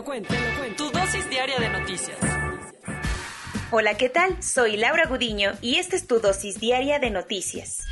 Lo 0.00 0.04
cuento, 0.04 0.32
te 0.32 0.40
lo 0.40 0.58
cuento. 0.58 0.84
Tu 0.84 0.98
dosis 0.98 1.28
diaria 1.28 1.58
de 1.58 1.68
noticias. 1.68 2.18
Hola, 3.70 3.98
¿qué 3.98 4.08
tal? 4.08 4.42
Soy 4.42 4.78
Laura 4.78 5.04
Gudiño 5.06 5.52
y 5.60 5.76
esta 5.76 5.94
es 5.94 6.06
tu 6.06 6.20
dosis 6.20 6.58
diaria 6.58 6.98
de 6.98 7.10
noticias. 7.10 7.84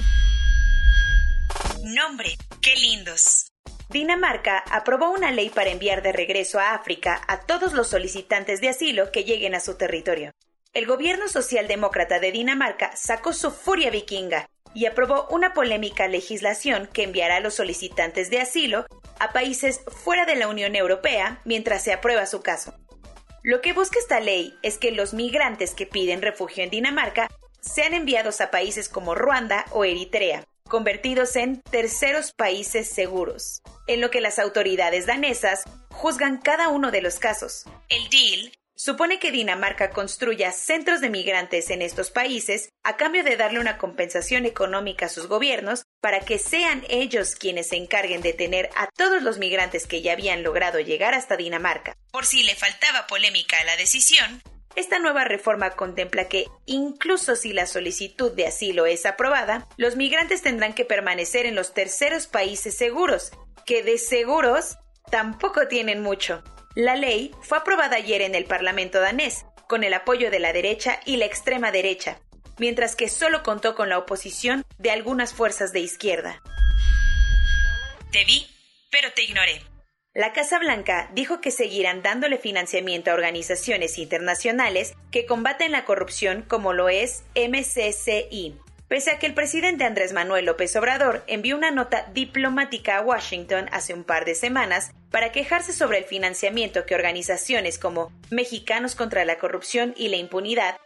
Nombre, 1.84 2.30
qué 2.62 2.74
lindos. 2.76 3.52
Dinamarca 3.90 4.64
aprobó 4.70 5.10
una 5.10 5.32
ley 5.32 5.50
para 5.50 5.68
enviar 5.68 6.02
de 6.02 6.12
regreso 6.12 6.58
a 6.58 6.72
África 6.72 7.20
a 7.28 7.40
todos 7.40 7.74
los 7.74 7.88
solicitantes 7.88 8.62
de 8.62 8.70
asilo 8.70 9.12
que 9.12 9.24
lleguen 9.24 9.54
a 9.54 9.60
su 9.60 9.76
territorio. 9.76 10.32
El 10.72 10.86
gobierno 10.86 11.28
socialdemócrata 11.28 12.20
de 12.20 12.32
Dinamarca 12.32 12.96
sacó 12.96 13.34
su 13.34 13.50
furia 13.50 13.90
vikinga 13.90 14.48
y 14.74 14.86
aprobó 14.86 15.26
una 15.30 15.52
polémica 15.52 16.08
legislación 16.08 16.88
que 16.90 17.02
enviará 17.02 17.36
a 17.36 17.40
los 17.40 17.54
solicitantes 17.54 18.30
de 18.30 18.40
asilo 18.40 18.86
a 19.20 19.32
países 19.32 19.80
fuera 19.86 20.24
de 20.24 20.36
la 20.36 20.48
Unión 20.48 20.76
Europea 20.76 21.40
mientras 21.44 21.82
se 21.82 21.92
aprueba 21.92 22.26
su 22.26 22.40
caso. 22.42 22.74
Lo 23.42 23.60
que 23.60 23.72
busca 23.72 23.98
esta 23.98 24.20
ley 24.20 24.54
es 24.62 24.78
que 24.78 24.92
los 24.92 25.14
migrantes 25.14 25.74
que 25.74 25.86
piden 25.86 26.22
refugio 26.22 26.64
en 26.64 26.70
Dinamarca 26.70 27.28
sean 27.60 27.94
enviados 27.94 28.40
a 28.40 28.50
países 28.50 28.88
como 28.88 29.14
Ruanda 29.14 29.64
o 29.70 29.84
Eritrea, 29.84 30.44
convertidos 30.68 31.36
en 31.36 31.62
terceros 31.62 32.32
países 32.32 32.88
seguros, 32.90 33.62
en 33.86 34.00
lo 34.00 34.10
que 34.10 34.20
las 34.20 34.38
autoridades 34.38 35.06
danesas 35.06 35.64
juzgan 35.90 36.38
cada 36.38 36.68
uno 36.68 36.90
de 36.90 37.00
los 37.00 37.18
casos. 37.18 37.64
El 37.88 38.08
deal 38.10 38.52
supone 38.78 39.18
que 39.18 39.32
Dinamarca 39.32 39.90
construya 39.90 40.52
centros 40.52 41.00
de 41.00 41.10
migrantes 41.10 41.68
en 41.70 41.82
estos 41.82 42.12
países 42.12 42.70
a 42.84 42.96
cambio 42.96 43.24
de 43.24 43.36
darle 43.36 43.58
una 43.58 43.76
compensación 43.76 44.46
económica 44.46 45.06
a 45.06 45.08
sus 45.08 45.26
gobiernos 45.26 45.82
para 46.00 46.20
que 46.20 46.38
sean 46.38 46.84
ellos 46.88 47.34
quienes 47.34 47.68
se 47.68 47.76
encarguen 47.76 48.22
de 48.22 48.32
tener 48.32 48.70
a 48.76 48.88
todos 48.96 49.20
los 49.20 49.38
migrantes 49.38 49.88
que 49.88 50.00
ya 50.00 50.12
habían 50.12 50.44
logrado 50.44 50.78
llegar 50.78 51.12
hasta 51.12 51.36
Dinamarca. 51.36 51.96
Por 52.12 52.24
si 52.24 52.44
le 52.44 52.54
faltaba 52.54 53.08
polémica 53.08 53.58
a 53.58 53.64
la 53.64 53.76
decisión, 53.76 54.40
esta 54.76 55.00
nueva 55.00 55.24
reforma 55.24 55.70
contempla 55.70 56.28
que, 56.28 56.44
incluso 56.64 57.34
si 57.34 57.52
la 57.52 57.66
solicitud 57.66 58.30
de 58.30 58.46
asilo 58.46 58.86
es 58.86 59.06
aprobada, 59.06 59.66
los 59.76 59.96
migrantes 59.96 60.42
tendrán 60.42 60.72
que 60.72 60.84
permanecer 60.84 61.46
en 61.46 61.56
los 61.56 61.74
terceros 61.74 62.28
países 62.28 62.76
seguros, 62.76 63.32
que 63.66 63.82
de 63.82 63.98
seguros 63.98 64.76
tampoco 65.10 65.66
tienen 65.66 66.00
mucho. 66.00 66.44
La 66.74 66.96
ley 66.96 67.32
fue 67.42 67.58
aprobada 67.58 67.96
ayer 67.96 68.22
en 68.22 68.34
el 68.34 68.44
Parlamento 68.44 69.00
danés, 69.00 69.44
con 69.66 69.84
el 69.84 69.94
apoyo 69.94 70.30
de 70.30 70.38
la 70.38 70.52
derecha 70.52 71.00
y 71.04 71.16
la 71.16 71.24
extrema 71.24 71.72
derecha, 71.72 72.20
mientras 72.58 72.96
que 72.96 73.08
solo 73.08 73.42
contó 73.42 73.74
con 73.74 73.88
la 73.88 73.98
oposición 73.98 74.64
de 74.78 74.90
algunas 74.90 75.34
fuerzas 75.34 75.72
de 75.72 75.80
izquierda. 75.80 76.42
Te 78.12 78.24
vi, 78.24 78.46
pero 78.90 79.12
te 79.12 79.24
ignoré. 79.24 79.62
La 80.14 80.32
Casa 80.32 80.58
Blanca 80.58 81.10
dijo 81.12 81.40
que 81.40 81.50
seguirán 81.50 82.02
dándole 82.02 82.38
financiamiento 82.38 83.10
a 83.10 83.14
organizaciones 83.14 83.98
internacionales 83.98 84.94
que 85.10 85.26
combaten 85.26 85.70
la 85.70 85.84
corrupción 85.84 86.42
como 86.42 86.72
lo 86.72 86.88
es 86.88 87.24
MCCI, 87.36 88.56
pese 88.88 89.10
a 89.10 89.18
que 89.18 89.26
el 89.26 89.34
presidente 89.34 89.84
Andrés 89.84 90.12
Manuel 90.12 90.46
López 90.46 90.74
Obrador 90.76 91.22
envió 91.26 91.56
una 91.56 91.70
nota 91.70 92.06
diplomática 92.12 92.96
a 92.96 93.02
Washington 93.02 93.68
hace 93.70 93.94
un 93.94 94.04
par 94.04 94.24
de 94.24 94.34
semanas 94.34 94.90
para 95.10 95.30
quejarse 95.30 95.72
sobre 95.72 95.98
el 95.98 96.04
financiamiento 96.04 96.86
que 96.86 96.94
organizaciones 96.94 97.78
como 97.78 98.10
Mexicanos 98.30 98.94
contra 98.94 99.24
la 99.24 99.38
Corrupción 99.38 99.94
y 99.96 100.08
la 100.08 100.16
Impunidad, 100.16 100.78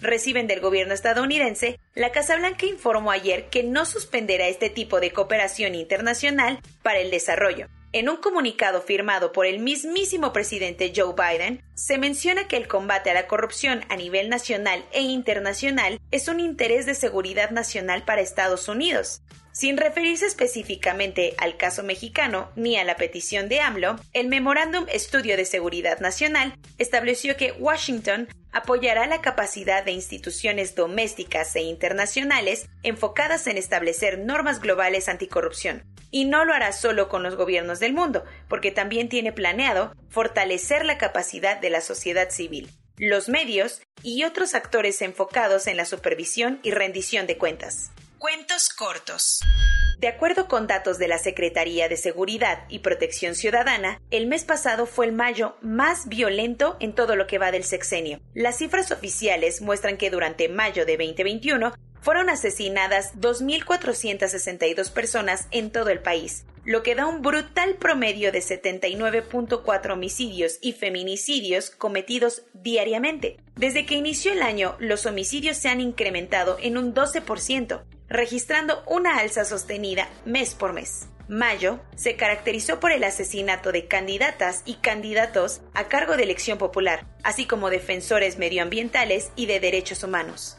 reciben 0.00 0.46
del 0.46 0.60
gobierno 0.60 0.94
estadounidense, 0.94 1.78
la 1.94 2.10
Casa 2.10 2.36
Blanca 2.36 2.66
informó 2.66 3.10
ayer 3.10 3.48
que 3.50 3.62
no 3.62 3.84
suspenderá 3.84 4.48
este 4.48 4.70
tipo 4.70 5.00
de 5.00 5.12
cooperación 5.12 5.74
internacional 5.74 6.60
para 6.82 6.98
el 6.98 7.10
desarrollo. 7.10 7.68
En 7.94 8.08
un 8.08 8.16
comunicado 8.16 8.80
firmado 8.80 9.32
por 9.32 9.44
el 9.44 9.58
mismísimo 9.58 10.32
presidente 10.32 10.94
Joe 10.96 11.12
Biden, 11.14 11.62
se 11.74 11.98
menciona 11.98 12.48
que 12.48 12.56
el 12.56 12.66
combate 12.66 13.10
a 13.10 13.14
la 13.14 13.26
corrupción 13.26 13.84
a 13.90 13.96
nivel 13.96 14.30
nacional 14.30 14.82
e 14.92 15.02
internacional 15.02 16.00
es 16.10 16.26
un 16.28 16.40
interés 16.40 16.86
de 16.86 16.94
seguridad 16.94 17.50
nacional 17.50 18.02
para 18.06 18.22
Estados 18.22 18.68
Unidos. 18.68 19.20
Sin 19.52 19.76
referirse 19.76 20.24
específicamente 20.24 21.34
al 21.36 21.58
caso 21.58 21.82
mexicano 21.82 22.50
ni 22.56 22.78
a 22.78 22.84
la 22.84 22.96
petición 22.96 23.50
de 23.50 23.60
AMLO, 23.60 23.96
el 24.14 24.28
Memorándum 24.28 24.86
Estudio 24.88 25.36
de 25.36 25.44
Seguridad 25.44 26.00
Nacional 26.00 26.56
estableció 26.78 27.36
que 27.36 27.52
Washington 27.52 28.26
apoyará 28.52 29.06
la 29.06 29.20
capacidad 29.20 29.84
de 29.84 29.92
instituciones 29.92 30.74
domésticas 30.74 31.54
e 31.56 31.60
internacionales 31.60 32.70
enfocadas 32.82 33.46
en 33.46 33.58
establecer 33.58 34.18
normas 34.18 34.60
globales 34.60 35.10
anticorrupción. 35.10 35.91
Y 36.12 36.26
no 36.26 36.44
lo 36.44 36.54
hará 36.54 36.72
solo 36.72 37.08
con 37.08 37.24
los 37.24 37.34
gobiernos 37.34 37.80
del 37.80 37.94
mundo, 37.94 38.22
porque 38.46 38.70
también 38.70 39.08
tiene 39.08 39.32
planeado 39.32 39.92
fortalecer 40.10 40.84
la 40.84 40.98
capacidad 40.98 41.60
de 41.60 41.70
la 41.70 41.80
sociedad 41.80 42.30
civil, 42.30 42.70
los 42.96 43.28
medios 43.28 43.82
y 44.04 44.22
otros 44.22 44.54
actores 44.54 45.02
enfocados 45.02 45.66
en 45.66 45.76
la 45.76 45.86
supervisión 45.86 46.60
y 46.62 46.70
rendición 46.70 47.26
de 47.26 47.38
cuentas. 47.38 47.90
Cuentos 48.18 48.68
cortos. 48.68 49.40
De 49.98 50.08
acuerdo 50.08 50.48
con 50.48 50.66
datos 50.66 50.98
de 50.98 51.08
la 51.08 51.18
Secretaría 51.18 51.88
de 51.88 51.96
Seguridad 51.96 52.64
y 52.68 52.80
Protección 52.80 53.34
Ciudadana, 53.34 54.00
el 54.10 54.26
mes 54.26 54.44
pasado 54.44 54.86
fue 54.86 55.06
el 55.06 55.12
mayo 55.12 55.56
más 55.62 56.08
violento 56.08 56.76
en 56.80 56.92
todo 56.92 57.16
lo 57.16 57.26
que 57.26 57.38
va 57.38 57.50
del 57.50 57.64
sexenio. 57.64 58.20
Las 58.34 58.58
cifras 58.58 58.92
oficiales 58.92 59.62
muestran 59.62 59.96
que 59.96 60.10
durante 60.10 60.48
mayo 60.48 60.84
de 60.86 60.96
2021 60.96 61.72
fueron 62.02 62.28
asesinadas 62.28 63.14
2.462 63.18 64.90
personas 64.90 65.46
en 65.52 65.70
todo 65.70 65.88
el 65.88 66.00
país, 66.00 66.44
lo 66.64 66.82
que 66.82 66.94
da 66.94 67.06
un 67.06 67.22
brutal 67.22 67.76
promedio 67.76 68.32
de 68.32 68.40
79.4 68.40 69.92
homicidios 69.92 70.58
y 70.60 70.72
feminicidios 70.72 71.70
cometidos 71.70 72.42
diariamente. 72.52 73.38
Desde 73.56 73.86
que 73.86 73.94
inició 73.94 74.32
el 74.32 74.42
año, 74.42 74.76
los 74.80 75.06
homicidios 75.06 75.56
se 75.56 75.68
han 75.68 75.80
incrementado 75.80 76.56
en 76.60 76.76
un 76.76 76.92
12%, 76.92 77.82
registrando 78.08 78.82
una 78.86 79.18
alza 79.18 79.44
sostenida 79.44 80.08
mes 80.24 80.54
por 80.54 80.72
mes. 80.72 81.08
Mayo 81.28 81.80
se 81.94 82.16
caracterizó 82.16 82.80
por 82.80 82.92
el 82.92 83.04
asesinato 83.04 83.72
de 83.72 83.86
candidatas 83.86 84.62
y 84.66 84.74
candidatos 84.74 85.62
a 85.72 85.88
cargo 85.88 86.16
de 86.16 86.24
elección 86.24 86.58
popular, 86.58 87.06
así 87.22 87.46
como 87.46 87.70
defensores 87.70 88.38
medioambientales 88.38 89.30
y 89.36 89.46
de 89.46 89.60
derechos 89.60 90.02
humanos. 90.02 90.58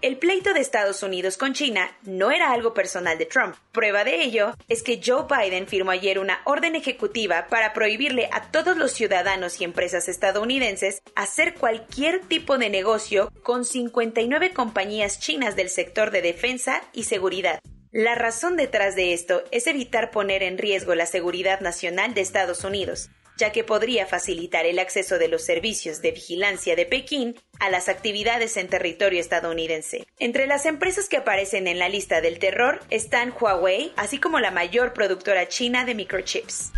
El 0.00 0.16
pleito 0.16 0.54
de 0.54 0.60
Estados 0.60 1.02
Unidos 1.02 1.36
con 1.36 1.54
China 1.54 1.90
no 2.04 2.30
era 2.30 2.52
algo 2.52 2.72
personal 2.72 3.18
de 3.18 3.26
Trump. 3.26 3.56
Prueba 3.72 4.04
de 4.04 4.22
ello 4.22 4.54
es 4.68 4.84
que 4.84 5.00
Joe 5.04 5.24
Biden 5.28 5.66
firmó 5.66 5.90
ayer 5.90 6.20
una 6.20 6.40
orden 6.44 6.76
ejecutiva 6.76 7.48
para 7.48 7.72
prohibirle 7.72 8.28
a 8.30 8.52
todos 8.52 8.76
los 8.76 8.92
ciudadanos 8.92 9.60
y 9.60 9.64
empresas 9.64 10.08
estadounidenses 10.08 11.02
hacer 11.16 11.54
cualquier 11.54 12.20
tipo 12.20 12.58
de 12.58 12.70
negocio 12.70 13.32
con 13.42 13.64
59 13.64 14.52
compañías 14.52 15.18
chinas 15.18 15.56
del 15.56 15.68
sector 15.68 16.12
de 16.12 16.22
defensa 16.22 16.80
y 16.92 17.02
seguridad. 17.02 17.58
La 17.90 18.14
razón 18.14 18.56
detrás 18.56 18.94
de 18.94 19.14
esto 19.14 19.42
es 19.50 19.66
evitar 19.66 20.12
poner 20.12 20.44
en 20.44 20.58
riesgo 20.58 20.94
la 20.94 21.06
seguridad 21.06 21.60
nacional 21.60 22.14
de 22.14 22.20
Estados 22.20 22.62
Unidos, 22.62 23.10
ya 23.38 23.52
que 23.52 23.64
podría 23.64 24.04
facilitar 24.06 24.66
el 24.66 24.78
acceso 24.78 25.18
de 25.18 25.28
los 25.28 25.44
servicios 25.44 26.02
de 26.02 26.10
vigilancia 26.10 26.76
de 26.76 26.84
Pekín 26.84 27.36
a 27.60 27.70
las 27.70 27.88
actividades 27.88 28.56
en 28.56 28.68
territorio 28.68 29.20
estadounidense. 29.20 30.06
Entre 30.18 30.46
las 30.46 30.66
empresas 30.66 31.08
que 31.08 31.16
aparecen 31.16 31.66
en 31.66 31.78
la 31.78 31.88
lista 31.88 32.20
del 32.20 32.38
terror 32.38 32.80
están 32.90 33.32
Huawei, 33.38 33.92
así 33.96 34.18
como 34.18 34.40
la 34.40 34.50
mayor 34.50 34.92
productora 34.92 35.48
china 35.48 35.84
de 35.84 35.94
microchips. 35.94 36.72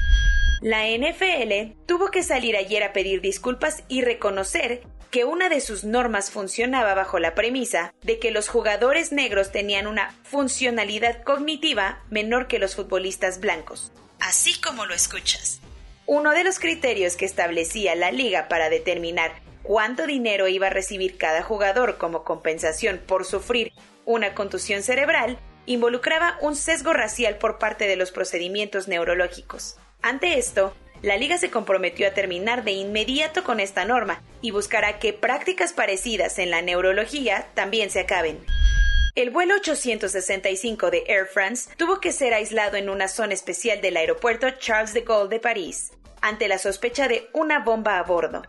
La 0.61 0.87
NFL 0.87 1.73
tuvo 1.87 2.11
que 2.11 2.23
salir 2.23 2.55
ayer 2.57 2.83
a 2.83 2.93
pedir 2.93 3.23
disculpas 3.23 3.83
y 3.89 4.03
reconocer 4.03 4.83
que 5.11 5.25
una 5.25 5.49
de 5.49 5.61
sus 5.61 5.85
normas 5.85 6.31
funcionaba 6.31 6.95
bajo 6.95 7.19
la 7.19 7.35
premisa 7.35 7.95
de 8.03 8.19
que 8.19 8.31
los 8.31 8.49
jugadores 8.49 9.11
negros 9.11 9.51
tenían 9.53 9.87
una 9.87 10.15
funcionalidad 10.23 11.23
cognitiva 11.23 12.03
menor 12.11 12.47
que 12.47 12.59
los 12.59 12.77
futbolistas 12.77 13.41
blancos. 13.41 13.91
Así 14.21 14.61
como 14.61 14.85
lo 14.87 14.95
escuchas. 14.95 15.60
Uno 16.13 16.33
de 16.33 16.43
los 16.43 16.59
criterios 16.59 17.15
que 17.15 17.25
establecía 17.25 17.95
la 17.95 18.11
liga 18.11 18.49
para 18.49 18.69
determinar 18.69 19.31
cuánto 19.63 20.09
dinero 20.09 20.49
iba 20.49 20.67
a 20.67 20.71
recibir 20.71 21.17
cada 21.17 21.45
jugador 21.45 21.99
como 21.99 22.25
compensación 22.25 23.01
por 23.07 23.25
sufrir 23.25 23.73
una 24.05 24.35
contusión 24.35 24.83
cerebral 24.83 25.39
involucraba 25.67 26.37
un 26.41 26.57
sesgo 26.57 26.93
racial 26.93 27.37
por 27.39 27.61
parte 27.61 27.87
de 27.87 27.95
los 27.95 28.11
procedimientos 28.11 28.89
neurológicos. 28.89 29.79
Ante 30.03 30.37
esto, 30.37 30.75
la 31.01 31.17
liga 31.17 31.39
se 31.39 31.53
comprometió 31.53 32.09
a 32.09 32.13
terminar 32.13 32.65
de 32.65 32.73
inmediato 32.73 33.45
con 33.45 33.61
esta 33.61 33.85
norma 33.85 34.21
y 34.43 34.51
buscará 34.51 34.99
que 34.99 35.13
prácticas 35.13 35.73
parecidas 35.73 36.41
en 36.41 36.51
la 36.51 36.61
neurología 36.61 37.47
también 37.55 37.89
se 37.89 38.01
acaben. 38.01 38.41
El 39.15 39.31
vuelo 39.31 39.55
865 39.55 40.91
de 40.91 41.05
Air 41.07 41.27
France 41.27 41.71
tuvo 41.77 42.01
que 42.01 42.11
ser 42.11 42.35
aislado 42.35 42.77
en 42.77 42.91
una 42.91 43.07
zona 43.07 43.35
especial 43.35 43.81
del 43.81 43.97
aeropuerto 43.97 44.51
Charles 44.59 44.93
de 44.93 45.03
Gaulle 45.03 45.29
de 45.29 45.41
París, 45.41 45.93
ante 46.23 46.49
la 46.49 46.59
sospecha 46.59 47.09
de 47.09 47.29
una 47.33 47.61
bomba 47.61 47.99
a 47.99 48.03
bordo. 48.03 48.43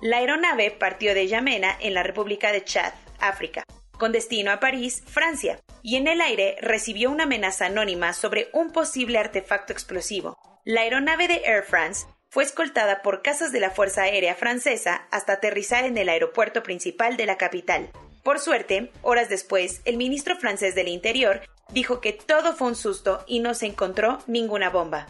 La 0.00 0.18
aeronave 0.18 0.70
partió 0.70 1.14
de 1.14 1.28
Yamena, 1.28 1.76
en 1.80 1.94
la 1.94 2.02
República 2.02 2.50
de 2.52 2.64
Chad, 2.64 2.92
África, 3.20 3.64
con 3.98 4.10
destino 4.12 4.50
a 4.50 4.58
París, 4.58 5.02
Francia, 5.06 5.60
y 5.82 5.96
en 5.96 6.08
el 6.08 6.20
aire 6.20 6.56
recibió 6.60 7.10
una 7.10 7.24
amenaza 7.24 7.66
anónima 7.66 8.12
sobre 8.12 8.48
un 8.52 8.72
posible 8.72 9.18
artefacto 9.18 9.72
explosivo. 9.72 10.36
La 10.64 10.82
aeronave 10.82 11.28
de 11.28 11.42
Air 11.44 11.64
France 11.64 12.06
fue 12.28 12.44
escoltada 12.44 13.02
por 13.02 13.22
casas 13.22 13.52
de 13.52 13.60
la 13.60 13.70
Fuerza 13.70 14.02
Aérea 14.02 14.34
Francesa 14.34 15.06
hasta 15.10 15.34
aterrizar 15.34 15.84
en 15.84 15.98
el 15.98 16.08
aeropuerto 16.08 16.62
principal 16.62 17.16
de 17.16 17.26
la 17.26 17.36
capital. 17.36 17.90
Por 18.22 18.38
suerte, 18.38 18.90
horas 19.02 19.28
después, 19.28 19.82
el 19.84 19.96
ministro 19.96 20.36
francés 20.36 20.74
del 20.74 20.88
Interior 20.88 21.42
dijo 21.72 22.00
que 22.00 22.12
todo 22.12 22.54
fue 22.54 22.68
un 22.68 22.76
susto 22.76 23.24
y 23.26 23.40
no 23.40 23.54
se 23.54 23.66
encontró 23.66 24.18
ninguna 24.26 24.70
bomba. 24.70 25.06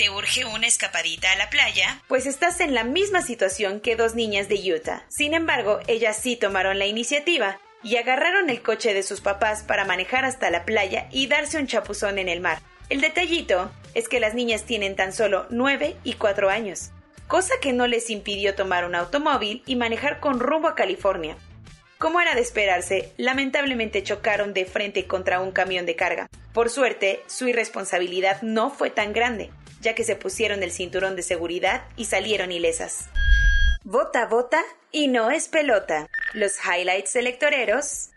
¿Te 0.00 0.08
urge 0.08 0.46
una 0.46 0.66
escapadita 0.66 1.30
a 1.30 1.36
la 1.36 1.50
playa? 1.50 2.02
Pues 2.08 2.24
estás 2.24 2.60
en 2.60 2.72
la 2.72 2.84
misma 2.84 3.20
situación 3.20 3.80
que 3.80 3.96
dos 3.96 4.14
niñas 4.14 4.48
de 4.48 4.56
Utah. 4.72 5.04
Sin 5.08 5.34
embargo, 5.34 5.78
ellas 5.88 6.16
sí 6.16 6.36
tomaron 6.36 6.78
la 6.78 6.86
iniciativa 6.86 7.60
y 7.82 7.96
agarraron 7.96 8.48
el 8.48 8.62
coche 8.62 8.94
de 8.94 9.02
sus 9.02 9.20
papás 9.20 9.62
para 9.62 9.84
manejar 9.84 10.24
hasta 10.24 10.48
la 10.48 10.64
playa 10.64 11.06
y 11.10 11.26
darse 11.26 11.58
un 11.58 11.66
chapuzón 11.66 12.16
en 12.16 12.30
el 12.30 12.40
mar. 12.40 12.62
El 12.88 13.02
detallito 13.02 13.70
es 13.92 14.08
que 14.08 14.20
las 14.20 14.32
niñas 14.32 14.64
tienen 14.64 14.96
tan 14.96 15.12
solo 15.12 15.44
9 15.50 15.98
y 16.02 16.14
4 16.14 16.48
años, 16.48 16.92
cosa 17.28 17.52
que 17.60 17.74
no 17.74 17.86
les 17.86 18.08
impidió 18.08 18.54
tomar 18.54 18.86
un 18.86 18.94
automóvil 18.94 19.62
y 19.66 19.76
manejar 19.76 20.18
con 20.18 20.40
rumbo 20.40 20.68
a 20.68 20.74
California. 20.74 21.36
Como 21.98 22.22
era 22.22 22.34
de 22.34 22.40
esperarse, 22.40 23.12
lamentablemente 23.18 24.02
chocaron 24.02 24.54
de 24.54 24.64
frente 24.64 25.06
contra 25.06 25.42
un 25.42 25.52
camión 25.52 25.84
de 25.84 25.96
carga. 25.96 26.30
Por 26.54 26.70
suerte, 26.70 27.22
su 27.26 27.48
irresponsabilidad 27.48 28.40
no 28.40 28.70
fue 28.70 28.88
tan 28.88 29.12
grande, 29.12 29.50
ya 29.80 29.94
que 29.94 30.04
se 30.04 30.16
pusieron 30.16 30.62
el 30.62 30.72
cinturón 30.72 31.16
de 31.16 31.22
seguridad 31.22 31.84
y 31.96 32.06
salieron 32.06 32.52
ilesas. 32.52 33.08
Vota, 33.82 34.26
vota 34.26 34.62
y 34.92 35.08
no 35.08 35.30
es 35.30 35.48
pelota. 35.48 36.06
Los 36.34 36.52
highlights 36.64 37.16
electoreros. 37.16 38.10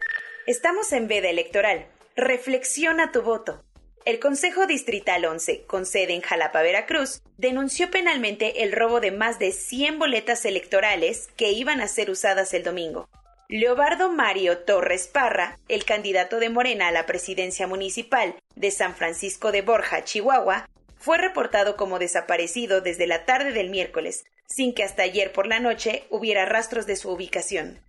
Estamos 0.46 0.92
en 0.92 1.08
veda 1.08 1.30
electoral. 1.30 1.88
Reflexiona 2.16 3.12
tu 3.12 3.22
voto. 3.22 3.64
El 4.06 4.20
Consejo 4.20 4.68
Distrital 4.68 5.24
11, 5.24 5.64
con 5.66 5.86
sede 5.86 6.14
en 6.14 6.22
Jalapa, 6.22 6.62
Veracruz, 6.62 7.22
denunció 7.38 7.90
penalmente 7.90 8.64
el 8.64 8.74
robo 8.74 9.00
de 9.00 9.12
más 9.12 9.40
de 9.40 9.54
100 9.54 9.98
boletas 9.98 10.44
electorales 10.44 11.30
que 11.38 11.52
iban 11.52 11.80
a 11.80 11.88
ser 11.88 12.10
usadas 12.10 12.54
el 12.54 12.64
domingo. 12.64 13.08
Leobardo 13.48 14.12
Mario 14.12 14.58
Torres 14.60 15.08
Parra, 15.08 15.58
el 15.70 15.86
candidato 15.86 16.40
de 16.40 16.50
Morena 16.50 16.90
a 16.90 16.92
la 16.92 17.06
presidencia 17.06 17.68
municipal 17.68 18.36
de 18.56 18.72
San 18.72 18.96
Francisco 18.96 19.54
de 19.54 19.62
Borja, 19.62 20.04
Chihuahua, 20.04 20.68
fue 21.04 21.18
reportado 21.18 21.76
como 21.76 22.00
desaparecido 22.00 22.80
desde 22.80 23.08
la 23.08 23.26
tarde 23.26 23.52
del 23.52 23.70
miércoles, 23.70 24.24
sin 24.48 24.74
que 24.74 24.84
hasta 24.84 25.04
ayer 25.04 25.34
por 25.34 25.48
la 25.48 25.60
noche 25.60 26.06
hubiera 26.10 26.46
rastros 26.46 26.86
de 26.86 26.96
su 26.96 27.10
ubicación. 27.10 27.82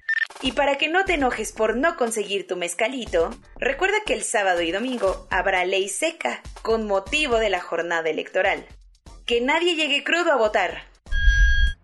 Y 0.42 0.50
para 0.50 0.78
que 0.78 0.88
no 0.88 1.04
te 1.04 1.14
enojes 1.14 1.52
por 1.52 1.76
no 1.76 1.96
conseguir 1.96 2.48
tu 2.48 2.56
mezcalito, 2.56 3.30
recuerda 3.56 3.98
que 4.04 4.14
el 4.14 4.24
sábado 4.24 4.62
y 4.62 4.72
domingo 4.72 5.28
habrá 5.30 5.64
ley 5.64 5.88
seca 5.88 6.42
con 6.62 6.88
motivo 6.88 7.38
de 7.38 7.50
la 7.50 7.60
jornada 7.60 8.10
electoral. 8.10 8.66
Que 9.26 9.40
nadie 9.40 9.76
llegue 9.76 10.02
crudo 10.02 10.32
a 10.32 10.36
votar. 10.36 10.88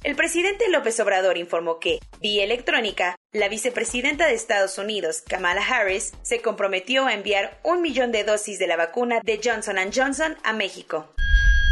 El 0.03 0.15
presidente 0.15 0.69
López 0.69 1.00
Obrador 1.00 1.38
informó 1.38 1.79
que, 1.79 2.00
vía 2.21 2.44
electrónica, 2.44 3.15
la 3.38 3.50
vicepresidenta 3.50 4.28
de 4.28 4.34
Estados 4.34 4.78
Unidos, 4.78 5.22
Kamala 5.22 5.62
Harris, 5.62 6.13
se 6.22 6.42
comprometió 6.42 7.06
a 7.06 7.13
enviar 7.13 7.60
un 7.63 7.81
millón 7.81 8.12
de 8.12 8.24
dosis 8.24 8.60
de 8.60 8.68
la 8.68 8.75
vacuna 8.75 9.22
de 9.24 9.39
Johnson⁇ 9.44 9.75
Johnson 9.95 10.36
a 10.44 10.54
México. 10.54 11.07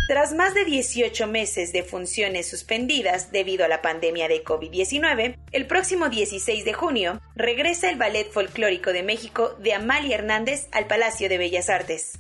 Tras 0.08 0.34
más 0.34 0.54
de 0.54 0.66
18 0.66 1.26
meses 1.26 1.74
de 1.74 1.82
funciones 1.82 2.48
suspendidas 2.48 3.32
debido 3.32 3.66
a 3.66 3.68
la 3.68 3.82
pandemia 3.82 4.28
de 4.28 4.44
COVID-19, 4.44 5.36
el 5.52 5.66
próximo 5.66 6.10
16 6.10 6.64
de 6.64 6.74
junio 6.74 7.20
regresa 7.36 7.90
el 7.90 7.98
Ballet 7.98 8.30
Folclórico 8.30 8.94
de 8.94 9.02
México 9.02 9.56
de 9.58 9.74
Amalia 9.74 10.18
Hernández 10.18 10.68
al 10.72 10.86
Palacio 10.86 11.28
de 11.28 11.40
Bellas 11.40 11.70
Artes. 11.72 12.20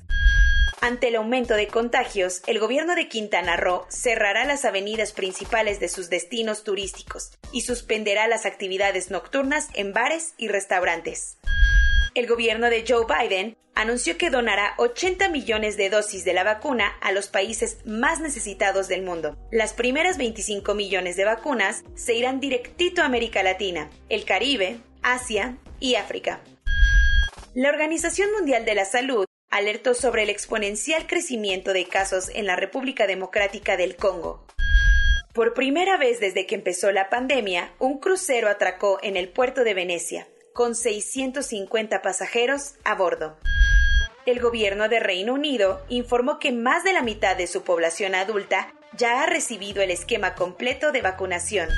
Ante 0.85 1.07
el 1.07 1.15
aumento 1.15 1.55
de 1.55 1.67
contagios, 1.67 2.43
el 2.45 2.59
gobierno 2.59 2.93
de 2.93 3.09
Quintana 3.09 3.57
Roo 3.57 3.87
cerrará 3.89 4.45
las 4.45 4.65
avenidas 4.65 5.13
principales 5.13 5.79
de 5.79 5.89
sus 5.89 6.11
destinos 6.11 6.63
turísticos 6.63 7.31
y 7.51 7.61
suspenderá 7.61 8.27
las 8.27 8.45
actividades 8.45 9.09
nocturnas 9.09 9.69
en 9.73 9.93
bares 9.93 10.35
y 10.37 10.47
restaurantes. 10.47 11.39
El 12.13 12.27
gobierno 12.27 12.69
de 12.69 12.85
Joe 12.87 13.07
Biden 13.07 13.57
anunció 13.73 14.19
que 14.19 14.29
donará 14.29 14.75
80 14.77 15.27
millones 15.29 15.75
de 15.75 15.89
dosis 15.89 16.23
de 16.23 16.33
la 16.33 16.43
vacuna 16.43 16.93
a 17.01 17.11
los 17.11 17.29
países 17.29 17.79
más 17.87 18.19
necesitados 18.19 18.87
del 18.87 19.01
mundo. 19.01 19.35
Las 19.51 19.73
primeras 19.73 20.19
25 20.19 20.75
millones 20.75 21.15
de 21.15 21.25
vacunas 21.25 21.83
se 21.95 22.13
irán 22.13 22.39
directito 22.39 23.01
a 23.01 23.05
América 23.05 23.41
Latina, 23.41 23.89
el 24.09 24.23
Caribe, 24.23 24.77
Asia 25.01 25.57
y 25.79 25.95
África. 25.95 26.41
La 27.55 27.69
Organización 27.69 28.31
Mundial 28.33 28.65
de 28.65 28.75
la 28.75 28.85
Salud 28.85 29.25
alertó 29.55 29.93
sobre 29.93 30.23
el 30.23 30.29
exponencial 30.29 31.07
crecimiento 31.07 31.71
de 31.71 31.85
casos 31.85 32.29
en 32.33 32.45
la 32.45 32.57
República 32.57 33.07
Democrática 33.07 33.77
del 33.77 33.95
Congo. 33.95 34.45
Por 35.33 35.53
primera 35.53 35.97
vez 35.97 36.19
desde 36.19 36.45
que 36.45 36.55
empezó 36.55 36.91
la 36.91 37.09
pandemia, 37.09 37.71
un 37.79 37.99
crucero 37.99 38.49
atracó 38.49 38.99
en 39.01 39.15
el 39.15 39.29
puerto 39.29 39.63
de 39.63 39.73
Venecia, 39.73 40.27
con 40.53 40.75
650 40.75 42.01
pasajeros 42.01 42.75
a 42.83 42.95
bordo. 42.95 43.37
El 44.25 44.41
gobierno 44.41 44.89
de 44.89 44.99
Reino 44.99 45.33
Unido 45.33 45.85
informó 45.87 46.37
que 46.37 46.51
más 46.51 46.83
de 46.83 46.91
la 46.91 47.01
mitad 47.01 47.37
de 47.37 47.47
su 47.47 47.63
población 47.63 48.13
adulta 48.13 48.73
ya 48.97 49.23
ha 49.23 49.25
recibido 49.25 49.81
el 49.81 49.91
esquema 49.91 50.35
completo 50.35 50.91
de 50.91 51.01
vacunación. 51.01 51.69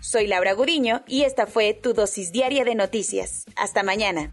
Soy 0.00 0.26
Laura 0.26 0.54
Gudiño 0.54 1.04
y 1.06 1.22
esta 1.22 1.46
fue 1.46 1.72
tu 1.72 1.92
dosis 1.92 2.32
diaria 2.32 2.64
de 2.64 2.74
noticias. 2.74 3.44
Hasta 3.56 3.84
mañana. 3.84 4.32